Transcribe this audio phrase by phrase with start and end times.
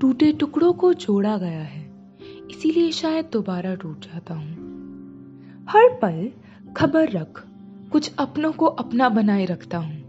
[0.00, 1.90] टूटे टुकड़ों को जोड़ा गया है।
[2.50, 4.50] इसीलिए शायद दोबारा टूट जाता हूँ।
[5.70, 6.30] हर पल
[6.76, 7.46] खबर रख,
[7.92, 10.00] कुछ अपनों को अपना बनाए रखता हूँ।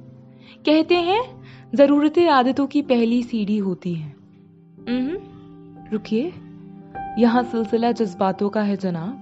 [0.66, 1.44] कहते हैं,
[1.76, 4.16] जरूरतें आदतों की पहली सीढ़ी होती है।
[5.92, 6.34] रुकिए।
[7.20, 9.22] यहाँ सिलसिला जज्बातों का है जनाब।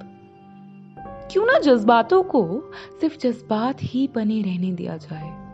[1.32, 5.50] क्यों ना जज्बातों को सिर्फ़ जज्बात ही बने रहने दिया जाए?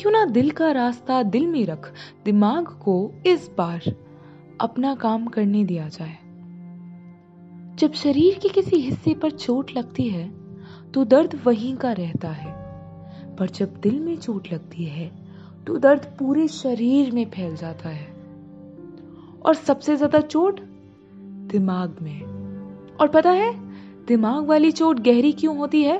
[0.00, 1.92] क्यों ना दिल का रास्ता दिल में रख,
[2.24, 3.82] दिमाग को इस बार
[4.62, 6.18] अपना काम करने दिया जाए।
[7.76, 10.28] जब शरीर के किसी हिस्से पर चोट लगती है
[10.92, 12.52] तो दर्द वहीं का रहता है।
[13.36, 15.10] पर जब दिल में चोट लगती है
[15.66, 18.06] तो दर्द पूरे शरीर में फैल जाता है।
[19.46, 20.60] और सबसे ज़्यादा चोट
[21.48, 22.22] दिमाग में।
[23.00, 23.52] और पता है,
[24.06, 25.98] दिमाग वाली चोट गहरी क्यों होती है?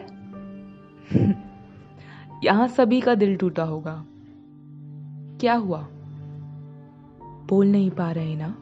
[2.44, 4.04] यहाँ सभी का दिल टूटा होगा।
[5.40, 5.88] क्या हुआ?
[7.52, 8.54] बोल नहीं पा रहे ना।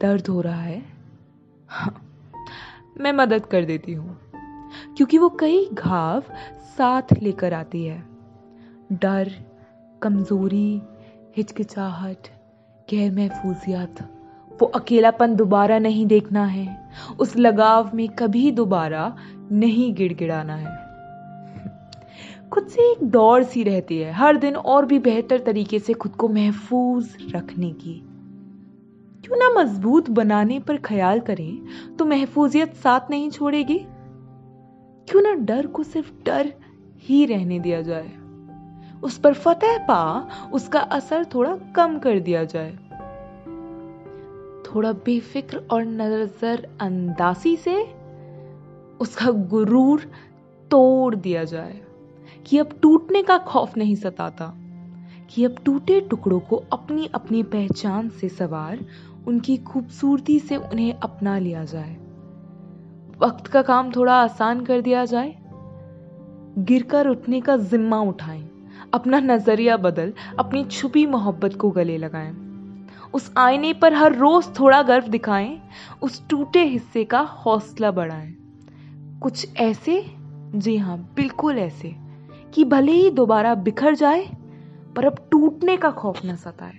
[0.00, 0.82] दर्द हो रहा है।
[1.68, 2.10] हाँ,
[3.00, 4.18] मैं मदद कर देती हूँ।
[4.96, 6.22] क्योंकि वो कई घाव
[6.78, 8.04] साथ लेकर आती है।
[8.92, 9.32] डर
[10.02, 10.82] कमज़ोरी
[11.36, 12.28] हिचकिचाहट
[12.90, 13.94] गैर महफूजियत
[14.60, 16.90] वो अकेलापन दोबारा नहीं देखना है।
[17.20, 19.16] उस लगाव में कभी दोबारा
[19.52, 20.87] नहीं गिड़गिड़ाना है।
[22.52, 26.12] खुद से एक दौड़ सी रहती है, हर दिन और भी बेहतर तरीके से खुद
[26.12, 27.94] को महफूज रखने की।
[29.24, 33.78] क्यों ना मज़बूत बनाने पर ख्याल करें तो महफूजियत साथ नहीं छोड़ेगी।
[35.08, 36.52] क्यों ना डर को सिर्फ़ डर
[37.02, 38.10] ही रहने दिया जाए।
[39.02, 42.72] उस पर फतेह पा, उसका असर थोड़ा कम कर दिया जाए।
[44.66, 47.76] थोड़ा बेफिक्र और नज़र अंदासी से
[49.00, 50.00] उसका गुरूर
[50.70, 51.80] तोड़ दिया जाए।
[52.46, 54.54] कि अब टूटने का खौफ नहीं सताता,
[55.30, 58.78] कि अब टूटे टुकड़ों को अपनी अपनी पहचान से सवार,
[59.28, 61.96] उनकी खूबसूरती से उन्हें अपना लिया जाए।
[63.18, 65.34] वक्त का काम थोड़ा आसान कर दिया जाए।
[66.58, 68.50] गिरकर उठने का जिम्मा उठाएँ,
[68.94, 72.36] अपना नज़रिया बदल, अपनी छुपी मोहब्बत को गले लगाएँ।
[73.14, 75.60] उस आईने पर हर रोज थोड़ा गर्व दिखाएँ,
[76.02, 78.34] उस टूटे हिस्से का हौसला बढ़ाएँ।
[79.22, 80.04] कुछ ऐसे?
[80.54, 82.07] जी हाँ बिल्कुल ऐसे।
[82.54, 84.26] कि भले ही दोबारा बिखर जाए,
[84.96, 86.78] पर अब टूटने का खौफ न सताए।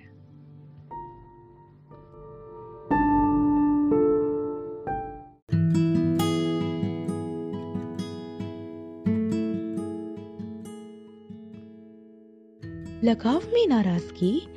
[13.04, 14.48] लगाव में नाराज़गी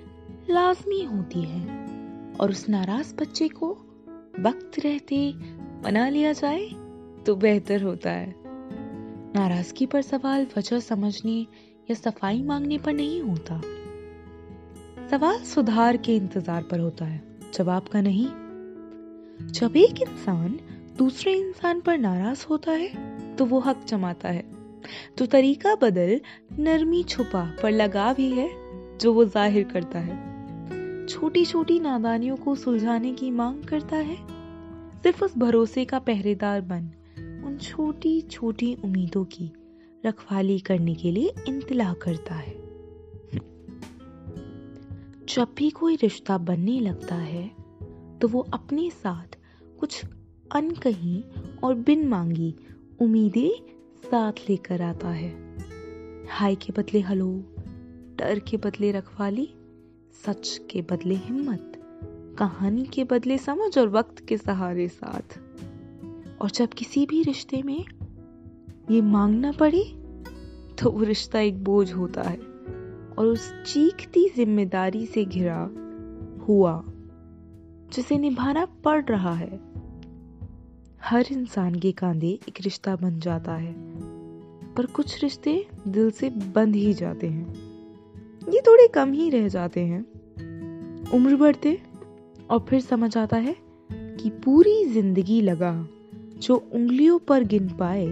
[0.50, 1.62] लाजमी होती है,
[2.40, 3.70] और उस नाराज़ बच्चे को
[4.40, 5.34] वक्त रहते
[5.86, 6.68] मना लिया जाए
[7.26, 8.43] तो बेहतर होता है।
[9.36, 11.40] नाराज़गी पर सवाल, वजह समझने
[11.90, 13.62] या सफ़ाई मांगने पर नहीं होता।
[15.10, 17.22] सवाल सुधार के इंतज़ार पर होता है,
[17.54, 18.28] जवाब का नहीं।
[19.52, 20.60] जब एक इंसान
[20.98, 24.46] दूसरे इंसान पर नाराज़ होता है तो वो हक जमाता है।
[25.18, 26.20] तो तरीका बदल
[26.60, 28.50] नरमी छुपा पर लगाव ही है,
[28.98, 34.16] जो वो ज़ाहिर करता है। छोटी छोटी नादानियों को सुलझाने की मांग करता है।
[35.04, 36.92] सिर्फ़ उस भरोसे का पहरेदार बन
[37.54, 39.52] उन छोटी छोटी उम्मीदों की
[40.06, 42.54] रखवाली करने के लिए इंतला करता है।
[45.30, 47.52] जब भी कोई रिश्ता बनने लगता है
[48.22, 49.38] तो वो अपने साथ
[49.80, 50.06] कुछ
[50.52, 51.24] अनकही
[51.64, 52.56] और बिन मांगी
[53.02, 53.52] उम्मीदें
[54.10, 55.32] साथ लेकर आता है।
[56.30, 57.32] हाय के बदले हलो,
[58.20, 59.50] डर के बदले रखवाली,
[60.26, 61.74] सच के बदले हिम्मत,
[62.40, 65.40] कहानी के बदले समझ और वक्त के सहारे साथ।
[66.44, 67.86] और जब किसी भी रिश्ते में
[68.92, 69.84] ये मांगना पड़े
[70.80, 72.38] तो वो रिश्ता एक बोझ होता है
[73.18, 75.60] और उस चीखती ज़िम्मेदारी से घिरा
[76.48, 76.84] हुआ,
[77.94, 79.60] जिसे निभाना पड़ रहा है।
[81.04, 83.74] हर इंसान के कांधे एक रिश्ता बन जाता है,
[84.74, 87.48] पर कुछ रिश्ते दिल से बंद ही जाते हैं।
[88.54, 90.02] ये थोड़े कम ही रह जाते हैं।
[91.10, 91.82] उम्र बढ़ते
[92.50, 93.56] और फिर समझ आता है
[93.92, 95.88] कि पूरी ज़िंदगी लगा
[96.44, 98.08] जो उंगलियों पर गिन पाए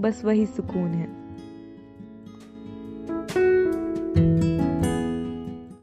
[0.00, 1.21] बस वही सुकून है।